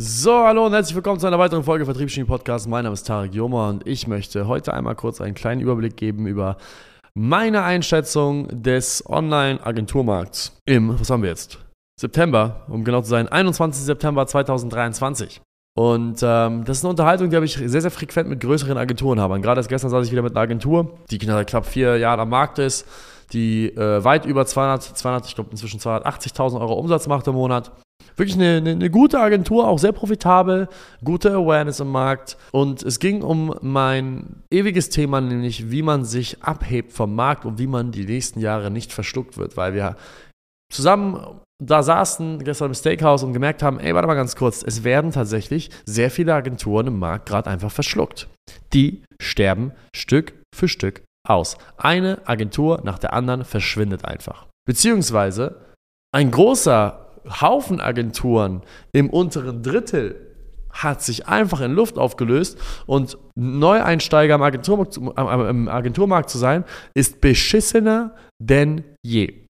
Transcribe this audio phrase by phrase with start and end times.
[0.00, 2.68] So, hallo und herzlich willkommen zu einer weiteren Folge Vertriebsgenie Podcast.
[2.68, 6.28] Mein Name ist Tarek Joma und ich möchte heute einmal kurz einen kleinen Überblick geben
[6.28, 6.56] über
[7.14, 11.58] meine Einschätzung des Online-Agenturmarkts im, was haben wir jetzt?
[12.00, 13.82] September, um genau zu sein, 21.
[13.82, 15.40] September 2023.
[15.76, 19.18] Und ähm, das ist eine Unterhaltung, die habe ich sehr, sehr frequent mit größeren Agenturen
[19.18, 19.40] habe.
[19.40, 22.60] Gerade erst gestern saß ich wieder mit einer Agentur, die knapp vier Jahre am Markt
[22.60, 22.86] ist,
[23.32, 27.72] die äh, weit über 200, 200 ich glaube inzwischen 280.000 Euro Umsatz macht im Monat
[28.18, 30.68] wirklich eine, eine, eine, gute Agentur, auch sehr profitabel,
[31.04, 32.36] gute Awareness im Markt.
[32.52, 37.58] Und es ging um mein ewiges Thema, nämlich wie man sich abhebt vom Markt und
[37.58, 39.96] wie man die nächsten Jahre nicht verschluckt wird, weil wir
[40.72, 44.84] zusammen da saßen gestern im Steakhouse und gemerkt haben, ey, warte mal ganz kurz, es
[44.84, 48.28] werden tatsächlich sehr viele Agenturen im Markt gerade einfach verschluckt.
[48.72, 51.58] Die sterben Stück für Stück aus.
[51.76, 54.46] Eine Agentur nach der anderen verschwindet einfach.
[54.66, 55.60] Beziehungsweise
[56.14, 57.07] ein großer
[57.40, 60.28] Haufen Agenturen im unteren Drittel
[60.70, 67.20] hat sich einfach in Luft aufgelöst und Neueinsteiger im Agenturmarkt, im Agenturmarkt zu sein, ist
[67.20, 69.48] beschissener denn je.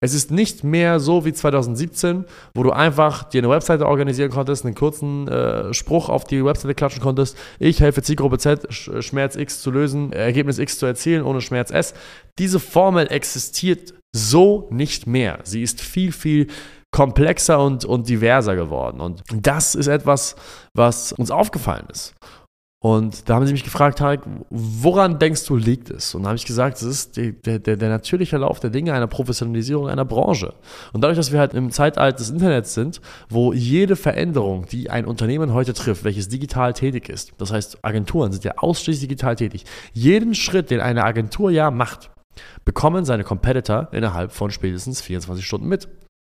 [0.00, 4.64] Es ist nicht mehr so wie 2017, wo du einfach dir eine Webseite organisieren konntest,
[4.64, 7.36] einen kurzen äh, Spruch auf die Webseite klatschen konntest.
[7.58, 11.94] Ich helfe Zielgruppe Z, Schmerz X zu lösen, Ergebnis X zu erzielen ohne Schmerz S.
[12.38, 15.40] Diese Formel existiert so nicht mehr.
[15.44, 16.46] Sie ist viel, viel
[16.90, 19.00] komplexer und, und diverser geworden.
[19.00, 20.36] Und das ist etwas,
[20.74, 22.14] was uns aufgefallen ist.
[22.80, 26.14] Und da haben sie mich gefragt, Tarek, woran denkst du liegt es?
[26.14, 28.92] Und da habe ich gesagt, es ist die, der, der, der natürliche Lauf der Dinge
[28.92, 30.54] einer Professionalisierung einer Branche.
[30.92, 35.06] Und dadurch, dass wir halt im Zeitalter des Internets sind, wo jede Veränderung, die ein
[35.06, 39.64] Unternehmen heute trifft, welches digital tätig ist, das heißt, Agenturen sind ja ausschließlich digital tätig,
[39.92, 42.10] jeden Schritt, den eine Agentur ja macht,
[42.64, 45.88] bekommen seine Competitor innerhalb von spätestens 24 Stunden mit.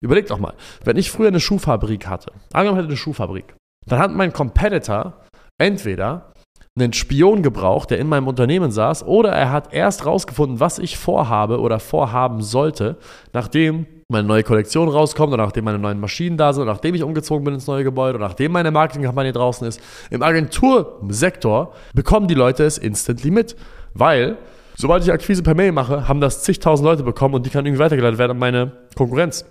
[0.04, 4.12] Überlegt doch mal, wenn ich früher eine Schuhfabrik hatte, angenommen hätte eine Schuhfabrik, dann hat
[4.12, 5.14] mein Competitor
[5.60, 6.34] entweder
[6.80, 10.98] einen Spion gebraucht, der in meinem Unternehmen saß, oder er hat erst rausgefunden, was ich
[10.98, 12.98] vorhabe oder vorhaben sollte,
[13.34, 17.04] nachdem meine neue Kollektion rauskommt oder nachdem meine neuen Maschinen da sind oder nachdem ich
[17.04, 19.82] umgezogen bin ins neue Gebäude oder nachdem meine Marketingkampagne draußen ist.
[20.10, 23.56] Im Agentursektor bekommen die Leute es instantly mit,
[23.94, 24.38] weil
[24.82, 27.84] sobald ich Akquise per Mail mache, haben das zigtausend Leute bekommen und die kann irgendwie
[27.84, 29.46] weitergeleitet werden an meine Konkurrenz.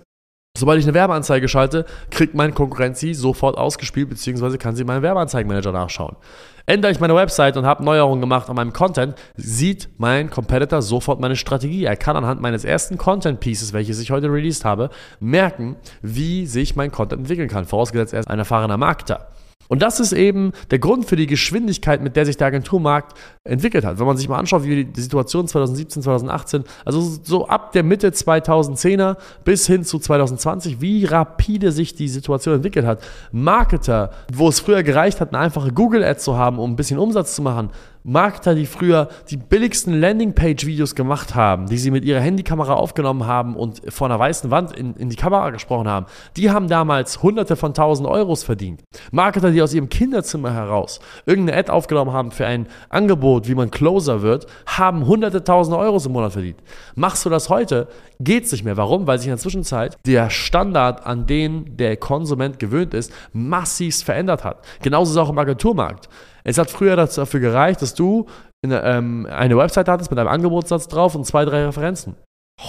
[0.57, 5.01] Sobald ich eine Werbeanzeige schalte, kriegt mein Konkurrent sie sofort ausgespielt, beziehungsweise kann sie meinen
[5.01, 6.17] Werbeanzeigenmanager nachschauen.
[6.65, 11.21] Ändere ich meine Website und habe Neuerungen gemacht an meinem Content, sieht mein Competitor sofort
[11.21, 11.85] meine Strategie.
[11.85, 14.89] Er kann anhand meines ersten Content Pieces, welches ich heute released habe,
[15.21, 17.65] merken, wie sich mein Content entwickeln kann.
[17.65, 19.29] Vorausgesetzt, er ist ein erfahrener Marketer.
[19.71, 23.85] Und das ist eben der Grund für die Geschwindigkeit, mit der sich der Agenturmarkt entwickelt
[23.85, 23.99] hat.
[23.99, 28.09] Wenn man sich mal anschaut, wie die Situation 2017, 2018, also so ab der Mitte
[28.09, 29.15] 2010er
[29.45, 33.01] bis hin zu 2020, wie rapide sich die Situation entwickelt hat.
[33.31, 37.33] Marketer, wo es früher gereicht hat, eine einfache Google-Ad zu haben, um ein bisschen Umsatz
[37.33, 37.69] zu machen,
[38.03, 43.55] Marketer, die früher die billigsten Landingpage-Videos gemacht haben, die sie mit ihrer Handykamera aufgenommen haben
[43.55, 47.55] und vor einer weißen Wand in, in die Kamera gesprochen haben, die haben damals hunderte
[47.55, 48.81] von tausend Euros verdient.
[49.11, 53.69] Marketer, die aus ihrem Kinderzimmer heraus irgendeine Ad aufgenommen haben für ein Angebot, wie man
[53.69, 56.59] Closer wird, haben hunderte tausend Euros im Monat verdient.
[56.95, 57.87] Machst du das heute,
[58.19, 58.77] geht es nicht mehr.
[58.77, 59.05] Warum?
[59.07, 64.43] Weil sich in der Zwischenzeit der Standard, an den der Konsument gewöhnt ist, massiv verändert
[64.43, 64.65] hat.
[64.81, 66.09] Genauso ist es auch im Agenturmarkt.
[66.43, 68.27] Es hat früher dafür gereicht, dass du
[68.63, 72.15] eine, ähm, eine Website hattest mit einem Angebotssatz drauf und zwei, drei Referenzen.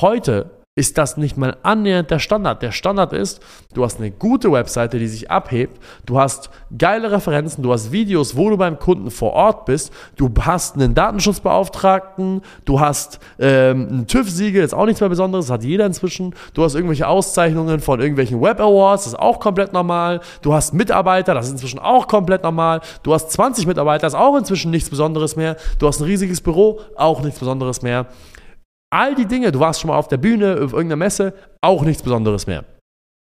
[0.01, 2.63] Heute ist das nicht mal annähernd der Standard.
[2.63, 3.43] Der Standard ist,
[3.75, 8.37] du hast eine gute Webseite, die sich abhebt, du hast geile Referenzen, du hast Videos,
[8.37, 14.07] wo du beim Kunden vor Ort bist, du hast einen Datenschutzbeauftragten, du hast ähm, ein
[14.07, 18.41] TÜV-Siegel, ist auch nichts mehr Besonderes, hat jeder inzwischen, du hast irgendwelche Auszeichnungen von irgendwelchen
[18.41, 22.45] Web Awards, das ist auch komplett normal, du hast Mitarbeiter, das ist inzwischen auch komplett
[22.45, 26.05] normal, du hast 20 Mitarbeiter, das ist auch inzwischen nichts Besonderes mehr, du hast ein
[26.05, 28.07] riesiges Büro, auch nichts Besonderes mehr.
[28.93, 31.33] All die Dinge, du warst schon mal auf der Bühne, auf irgendeiner Messe,
[31.63, 32.65] auch nichts Besonderes mehr.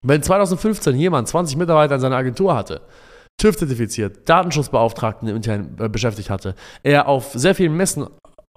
[0.06, 2.82] Wenn 2015 jemand 20 Mitarbeiter in seiner Agentur hatte,
[3.42, 8.08] TÜV-zertifiziert, Datenschutzbeauftragten intern äh, beschäftigt hatte, er auf sehr vielen Messen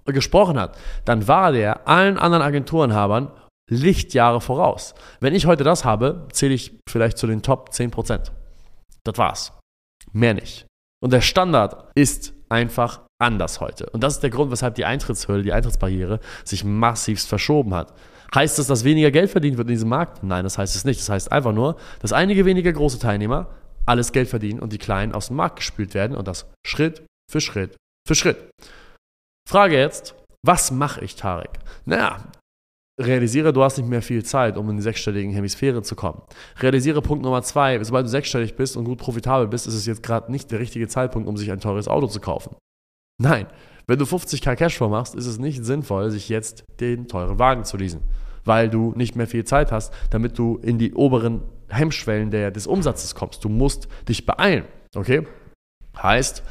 [0.07, 3.33] gesprochen hat, dann war der allen anderen Agenturenhabern
[3.69, 4.95] Lichtjahre voraus.
[5.21, 8.31] Wenn ich heute das habe, zähle ich vielleicht zu den Top 10%.
[9.05, 9.53] Das war's.
[10.13, 10.67] Mehr nicht.
[11.03, 13.87] Und der Standard ist einfach anders heute.
[13.91, 17.93] Und das ist der Grund, weshalb die Eintrittshöhle, die Eintrittsbarriere sich massivst verschoben hat.
[18.35, 20.23] Heißt das, dass weniger Geld verdient wird in diesem Markt?
[20.23, 21.01] Nein, das heißt es nicht.
[21.01, 23.49] Das heißt einfach nur, dass einige wenige große Teilnehmer
[23.87, 27.41] alles Geld verdienen und die Kleinen aus dem Markt gespült werden und das Schritt für
[27.41, 27.77] Schritt
[28.07, 28.51] für Schritt.
[29.49, 30.15] Frage jetzt,
[30.47, 31.51] was mache ich, Tarek?
[31.85, 32.25] Naja,
[33.01, 36.23] realisiere, du hast nicht mehr viel Zeit, um in die sechsstelligen Hemisphäre zu kommen.
[36.61, 40.03] Realisiere Punkt Nummer zwei, sobald du sechsstellig bist und gut profitabel bist, ist es jetzt
[40.03, 42.57] gerade nicht der richtige Zeitpunkt, um sich ein teures Auto zu kaufen.
[43.23, 43.49] Nein,
[43.87, 47.77] wenn du 50k Cashflow machst, ist es nicht sinnvoll, sich jetzt den teuren Wagen zu
[47.77, 48.01] leasen,
[48.47, 52.67] weil du nicht mehr viel Zeit hast, damit du in die oberen Hemmschwellen der, des
[52.67, 53.45] Umsatzes kommst.
[53.45, 54.65] Du musst dich beeilen,
[54.97, 55.27] okay?
[56.03, 56.43] Heißt,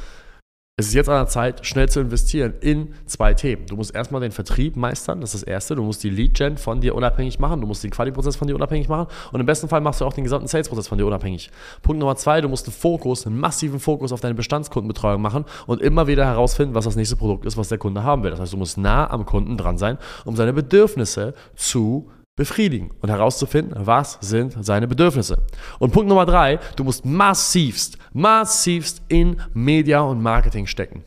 [0.79, 3.65] es ist jetzt an der Zeit, schnell zu investieren in zwei Themen.
[3.65, 5.75] Du musst erstmal den Vertrieb meistern, das ist das Erste.
[5.75, 7.59] Du musst die Lead-Gen von dir unabhängig machen.
[7.59, 9.07] Du musst den Quali-Prozess von dir unabhängig machen.
[9.33, 11.51] Und im besten Fall machst du auch den gesamten Sales-Prozess von dir unabhängig.
[11.81, 15.81] Punkt Nummer zwei, du musst einen Fokus, einen massiven Fokus auf deine Bestandskundenbetreuung machen und
[15.81, 18.31] immer wieder herausfinden, was das nächste Produkt ist, was der Kunde haben will.
[18.31, 23.09] Das heißt, du musst nah am Kunden dran sein, um seine Bedürfnisse zu befriedigen und
[23.09, 25.43] herauszufinden, was sind seine Bedürfnisse.
[25.77, 31.03] Und Punkt Nummer drei, du musst massivst, massivst in Media und Marketing stecken.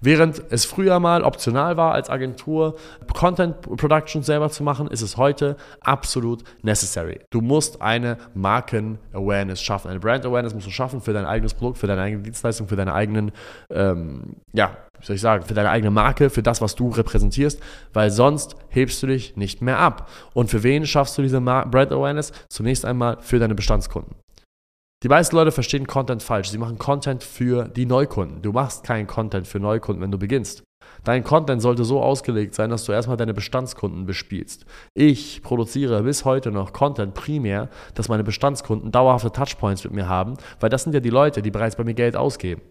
[0.00, 2.76] Während es früher mal optional war, als Agentur
[3.14, 7.20] Content Production selber zu machen, ist es heute absolut necessary.
[7.30, 9.90] Du musst eine Marken-Awareness schaffen.
[9.90, 12.94] Eine Brand-Awareness musst du schaffen für dein eigenes Produkt, für deine eigene Dienstleistung, für deine
[12.94, 13.32] eigenen,
[13.70, 17.60] ähm, ja, wie soll ich sagen, für deine eigene Marke, für das, was du repräsentierst,
[17.92, 20.08] weil sonst hebst du dich nicht mehr ab.
[20.34, 22.32] Und für wen schaffst du diese Brand Awareness?
[22.48, 24.16] Zunächst einmal für deine Bestandskunden.
[25.04, 26.50] Die meisten Leute verstehen Content falsch.
[26.50, 28.42] Sie machen Content für die Neukunden.
[28.42, 30.64] Du machst keinen Content für Neukunden, wenn du beginnst.
[31.04, 34.66] Dein Content sollte so ausgelegt sein, dass du erstmal deine Bestandskunden bespielst.
[34.94, 40.34] Ich produziere bis heute noch Content primär, dass meine Bestandskunden dauerhafte Touchpoints mit mir haben,
[40.58, 42.62] weil das sind ja die Leute, die bereits bei mir Geld ausgeben.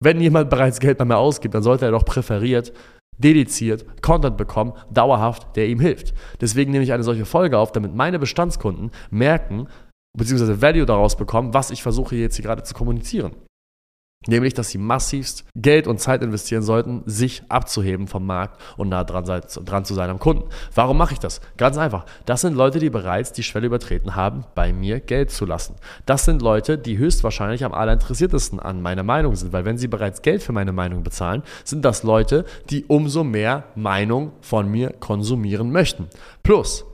[0.00, 2.72] Wenn jemand bereits Geld bei mir ausgibt, dann sollte er doch präferiert,
[3.18, 6.14] dediziert Content bekommen, dauerhaft, der ihm hilft.
[6.40, 9.68] Deswegen nehme ich eine solche Folge auf, damit meine Bestandskunden merken,
[10.16, 13.32] beziehungsweise Value daraus bekommen, was ich versuche jetzt hier gerade zu kommunizieren.
[14.28, 19.04] Nämlich, dass sie massivst Geld und Zeit investieren sollten, sich abzuheben vom Markt und nah
[19.04, 20.48] dran, dran zu sein am Kunden.
[20.74, 21.40] Warum mache ich das?
[21.56, 22.06] Ganz einfach.
[22.24, 25.76] Das sind Leute, die bereits die Schwelle übertreten haben, bei mir Geld zu lassen.
[26.06, 30.22] Das sind Leute, die höchstwahrscheinlich am allerinteressiertesten an meiner Meinung sind, weil wenn sie bereits
[30.22, 35.70] Geld für meine Meinung bezahlen, sind das Leute, die umso mehr Meinung von mir konsumieren
[35.70, 36.08] möchten.
[36.42, 36.84] Plus,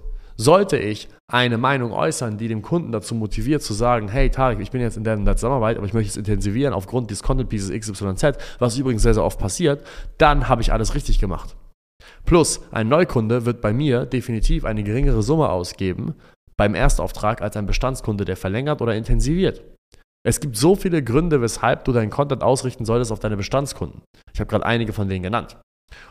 [0.43, 4.71] sollte ich eine Meinung äußern, die dem Kunden dazu motiviert zu sagen, hey Tarek, ich
[4.71, 8.39] bin jetzt in der, Zusammenarbeit, aber ich möchte es intensivieren aufgrund des Content Pieces XYZ,
[8.59, 9.87] was übrigens sehr, sehr oft passiert,
[10.19, 11.56] dann habe ich alles richtig gemacht.
[12.25, 16.15] Plus, ein Neukunde wird bei mir definitiv eine geringere Summe ausgeben
[16.56, 19.62] beim Erstauftrag als ein Bestandskunde, der verlängert oder intensiviert.
[20.25, 24.03] Es gibt so viele Gründe, weshalb du deinen Content ausrichten solltest auf deine Bestandskunden.
[24.33, 25.56] Ich habe gerade einige von denen genannt.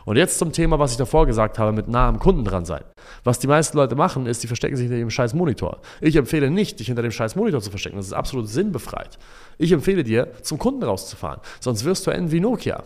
[0.04, 2.84] Und jetzt zum Thema, was ich davor gesagt habe, mit nah am Kunden dran sein.
[3.24, 5.80] Was die meisten Leute machen, ist, die verstecken sich hinter dem scheiß Monitor.
[6.00, 7.96] Ich empfehle nicht, dich hinter dem scheiß Monitor zu verstecken.
[7.96, 9.18] Das ist absolut sinnbefreit.
[9.58, 11.40] Ich empfehle dir, zum Kunden rauszufahren.
[11.60, 12.84] Sonst wirst du enden wie Nokia.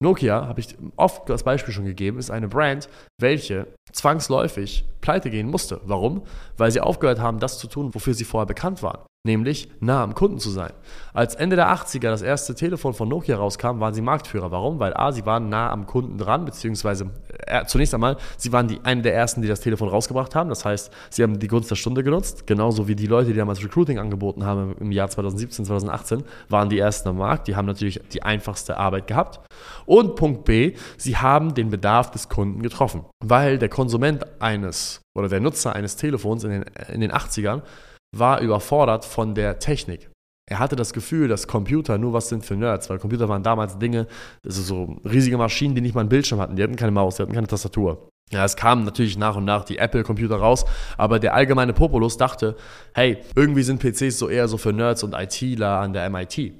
[0.00, 2.88] Nokia, habe ich oft das Beispiel schon gegeben, ist eine Brand,
[3.20, 5.80] welche zwangsläufig pleite gehen musste.
[5.84, 6.22] Warum?
[6.56, 10.14] Weil sie aufgehört haben, das zu tun, wofür sie vorher bekannt waren nämlich nah am
[10.14, 10.72] Kunden zu sein.
[11.12, 14.50] Als Ende der 80er das erste Telefon von Nokia rauskam, waren sie Marktführer.
[14.50, 14.78] Warum?
[14.78, 17.10] Weil A, sie waren nah am Kunden dran, beziehungsweise
[17.46, 20.48] äh, zunächst einmal, sie waren die, eine der ersten, die das Telefon rausgebracht haben.
[20.48, 23.62] Das heißt, sie haben die Gunst der Stunde genutzt, genauso wie die Leute, die damals
[23.62, 27.48] Recruiting angeboten haben im Jahr 2017, 2018, waren die ersten am Markt.
[27.48, 29.40] Die haben natürlich die einfachste Arbeit gehabt.
[29.84, 35.28] Und Punkt B, sie haben den Bedarf des Kunden getroffen, weil der Konsument eines oder
[35.28, 37.62] der Nutzer eines Telefons in den, in den 80ern
[38.16, 40.10] war überfordert von der Technik.
[40.50, 43.78] Er hatte das Gefühl, dass Computer nur was sind für Nerds, weil Computer waren damals
[43.78, 44.06] Dinge,
[44.44, 46.56] also so riesige Maschinen, die nicht mal einen Bildschirm hatten.
[46.56, 48.08] Die hatten keine Maus, die hatten keine Tastatur.
[48.30, 50.64] Ja, es kamen natürlich nach und nach die Apple-Computer raus,
[50.96, 52.56] aber der allgemeine Populus dachte,
[52.94, 56.54] hey, irgendwie sind PCs so eher so für Nerds und ITler an der MIT.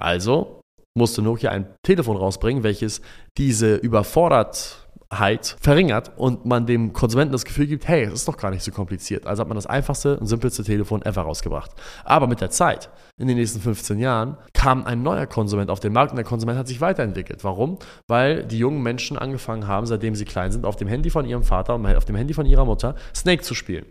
[0.00, 0.60] Also
[0.96, 3.02] musste Nokia ein Telefon rausbringen, welches
[3.36, 8.50] diese überfordert verringert und man dem Konsumenten das Gefühl gibt, hey, es ist doch gar
[8.50, 9.26] nicht so kompliziert.
[9.26, 11.70] Also hat man das einfachste und simpelste Telefon ever rausgebracht.
[12.04, 15.92] Aber mit der Zeit, in den nächsten 15 Jahren, kam ein neuer Konsument auf den
[15.92, 17.44] Markt und der Konsument hat sich weiterentwickelt.
[17.44, 17.78] Warum?
[18.08, 21.42] Weil die jungen Menschen angefangen haben, seitdem sie klein sind, auf dem Handy von ihrem
[21.42, 23.86] Vater und auf dem Handy von ihrer Mutter Snake zu spielen.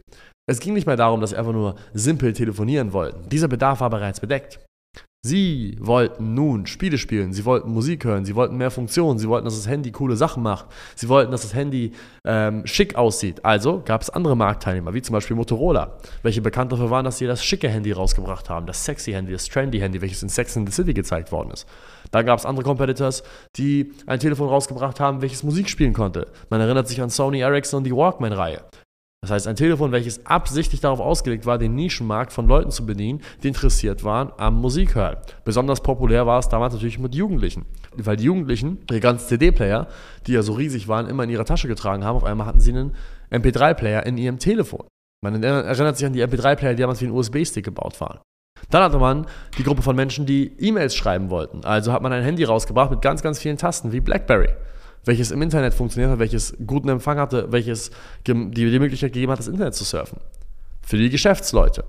[0.47, 3.27] Es ging nicht mehr darum, dass sie einfach nur simpel telefonieren wollten.
[3.29, 4.59] Dieser Bedarf war bereits bedeckt.
[5.25, 9.45] Sie wollten nun Spiele spielen, sie wollten Musik hören, sie wollten mehr Funktionen, sie wollten,
[9.45, 13.43] dass das Handy coole Sachen macht, sie wollten, dass das Handy ähm, schick aussieht.
[13.43, 17.25] Also gab es andere Marktteilnehmer, wie zum Beispiel Motorola, welche bekannt dafür waren, dass sie
[17.25, 20.67] das schicke Handy rausgebracht haben, das sexy Handy, das trendy Handy, welches in Sex in
[20.67, 21.67] the City gezeigt worden ist.
[22.11, 23.23] Dann gab es andere Competitors,
[23.55, 26.27] die ein Telefon rausgebracht haben, welches Musik spielen konnte.
[26.51, 28.61] Man erinnert sich an Sony Ericsson und die Walkman-Reihe.
[29.25, 33.21] Das heißt, ein Telefon, welches absichtlich darauf ausgelegt war, den Nischenmarkt von Leuten zu bedienen,
[33.41, 35.17] die interessiert waren am Musikhören.
[35.43, 37.65] Besonders populär war es damals natürlich mit Jugendlichen.
[37.97, 39.87] Weil die Jugendlichen, die ganzen CD-Player,
[40.27, 42.17] die ja so riesig waren, immer in ihrer Tasche getragen haben.
[42.17, 42.93] Auf einmal hatten sie einen
[43.31, 44.85] MP3-Player in ihrem Telefon.
[45.23, 48.19] Man erinnert sich an die MP3-Player, die damals wie ein USB-Stick gebaut waren.
[48.69, 49.25] Dann hatte man
[49.57, 51.65] die Gruppe von Menschen, die E-Mails schreiben wollten.
[51.65, 54.49] Also hat man ein Handy rausgebracht mit ganz, ganz vielen Tasten, wie BlackBerry,
[55.05, 57.91] welches im Internet funktioniert hat, welches guten Empfang hatte, welches
[58.27, 60.19] die, die Möglichkeit gegeben hat, das Internet zu surfen.
[60.81, 61.85] Für die Geschäftsleute.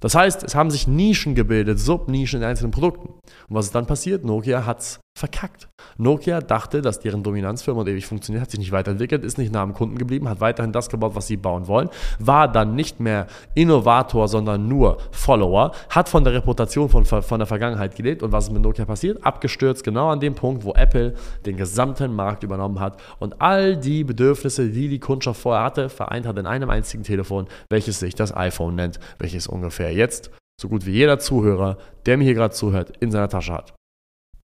[0.00, 3.08] Das heißt, es haben sich Nischen gebildet, Subnischen in einzelnen Produkten.
[3.08, 4.24] Und was ist dann passiert?
[4.24, 5.68] Nokia hat es verkackt.
[5.96, 9.74] Nokia dachte, dass deren Dominanzfirma ewig funktioniert, hat sich nicht weiterentwickelt, ist nicht nah am
[9.74, 14.28] Kunden geblieben, hat weiterhin das gebaut, was sie bauen wollen, war dann nicht mehr Innovator,
[14.28, 18.52] sondern nur Follower, hat von der Reputation von, von der Vergangenheit gelebt und was ist
[18.52, 19.24] mit Nokia passiert?
[19.24, 24.04] Abgestürzt, genau an dem Punkt, wo Apple den gesamten Markt übernommen hat und all die
[24.04, 28.34] Bedürfnisse, die die Kundschaft vorher hatte, vereint hat in einem einzigen Telefon, welches sich das
[28.34, 32.96] iPhone nennt, welches ungefähr jetzt so gut wie jeder Zuhörer, der mir hier gerade zuhört,
[32.98, 33.77] in seiner Tasche hat.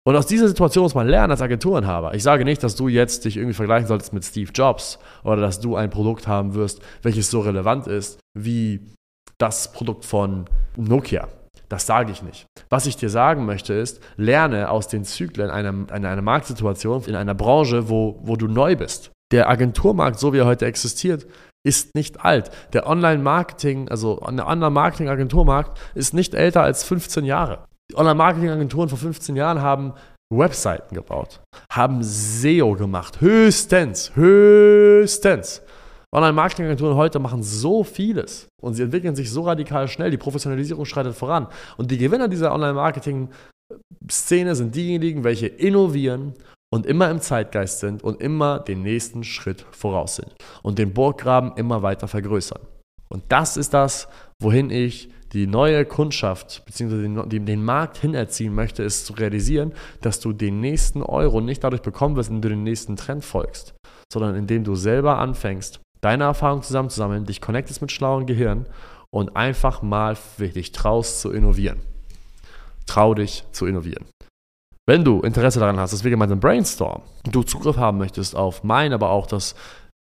[0.07, 2.15] Und aus dieser Situation muss man lernen als Agenturenhaber.
[2.15, 5.61] Ich sage nicht, dass du jetzt dich irgendwie vergleichen solltest mit Steve Jobs oder dass
[5.61, 8.81] du ein Produkt haben wirst, welches so relevant ist wie
[9.39, 11.29] das Produkt von Nokia.
[11.69, 12.47] Das sage ich nicht.
[12.69, 17.35] Was ich dir sagen möchte ist, lerne aus den Zyklen einer, einer, Marktsituation in einer
[17.35, 19.13] Branche, wo, wo du neu bist.
[19.33, 21.27] Der Agenturmarkt, so wie er heute existiert,
[21.63, 22.51] ist nicht alt.
[22.73, 27.65] Der Online-Marketing, also der Online-Marketing-Agenturmarkt ist nicht älter als 15 Jahre.
[27.97, 29.95] Online-Marketing-Agenturen vor 15 Jahren haben
[30.33, 31.41] Webseiten gebaut,
[31.73, 35.63] haben SEO gemacht, höchstens, höchstens.
[36.13, 41.15] Online-Marketing-Agenturen heute machen so vieles und sie entwickeln sich so radikal schnell, die Professionalisierung schreitet
[41.15, 41.47] voran.
[41.77, 46.35] Und die Gewinner dieser Online-Marketing-Szene sind diejenigen, welche innovieren
[46.73, 51.53] und immer im Zeitgeist sind und immer den nächsten Schritt voraus sind und den Burggraben
[51.57, 52.61] immer weiter vergrößern.
[53.09, 54.09] Und das ist das,
[54.41, 57.27] wohin ich die neue Kundschaft bzw.
[57.27, 61.83] Den, den Markt hinerziehen möchte, ist zu realisieren, dass du den nächsten Euro nicht dadurch
[61.83, 63.75] bekommen wirst, indem du den nächsten Trend folgst,
[64.13, 68.67] sondern indem du selber anfängst, deine Erfahrungen zusammenzusammeln, dich connectest mit schlauen Gehirn
[69.11, 71.81] und einfach mal dich traust zu innovieren.
[72.87, 74.07] Trau dich zu innovieren.
[74.89, 78.93] Wenn du Interesse daran hast, dass wir gemeinsam brainstormen, du Zugriff haben möchtest auf mein,
[78.93, 79.55] aber auch das,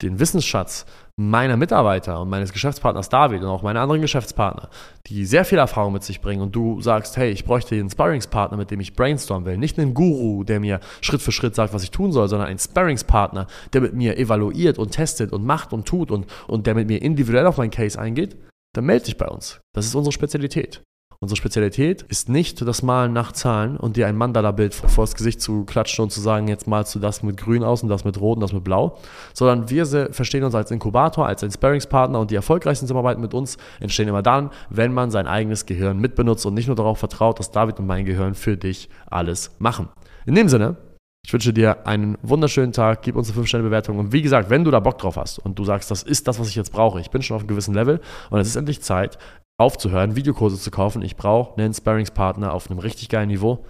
[0.02, 4.70] den Wissensschatz meiner Mitarbeiter und meines Geschäftspartners David und auch meine anderen Geschäftspartner,
[5.06, 8.56] die sehr viel Erfahrung mit sich bringen und du sagst, hey, ich bräuchte einen Sparringspartner,
[8.56, 9.58] mit dem ich brainstormen will.
[9.58, 12.58] Nicht einen Guru, der mir Schritt für Schritt sagt, was ich tun soll, sondern einen
[12.58, 16.88] Sparringspartner, der mit mir evaluiert und testet und macht und tut und, und der mit
[16.88, 18.36] mir individuell auf meinen Case eingeht,
[18.74, 19.60] dann melde dich bei uns.
[19.74, 20.82] Das ist unsere Spezialität.
[21.22, 25.42] Unsere Spezialität ist nicht das Malen nach Zahlen und dir ein Mandala-Bild vor das Gesicht
[25.42, 28.18] zu klatschen und zu sagen, jetzt malst du das mit grün aus und das mit
[28.18, 28.96] rot und das mit blau,
[29.34, 29.84] sondern wir
[30.14, 34.48] verstehen uns als Inkubator, als Insparingspartner und die erfolgreichsten Zusammenarbeiten mit uns entstehen immer dann,
[34.70, 38.06] wenn man sein eigenes Gehirn mitbenutzt und nicht nur darauf vertraut, dass David und mein
[38.06, 39.90] Gehirn für dich alles machen.
[40.24, 40.78] In dem Sinne,
[41.24, 43.98] ich wünsche dir einen wunderschönen Tag, gib uns eine 5-Sterne-Bewertung.
[43.98, 46.40] Und wie gesagt, wenn du da Bock drauf hast und du sagst, das ist das,
[46.40, 48.00] was ich jetzt brauche, ich bin schon auf einem gewissen Level
[48.30, 49.18] und es ist endlich Zeit,
[49.58, 51.02] aufzuhören, Videokurse zu kaufen.
[51.02, 53.64] Ich brauche einen Sparringspartner auf einem richtig geilen Niveau.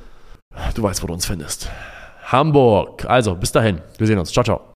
[0.75, 1.69] Du weißt, wo du uns findest.
[2.25, 3.05] Hamburg.
[3.07, 3.81] Also, bis dahin.
[3.99, 4.31] Wir sehen uns.
[4.31, 4.71] Ciao, ciao.